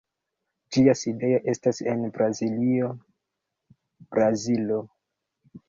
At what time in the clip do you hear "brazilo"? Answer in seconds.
4.17-4.83